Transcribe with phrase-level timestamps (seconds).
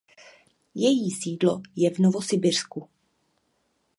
[0.75, 2.89] Její sídlo je v Novosibirsku.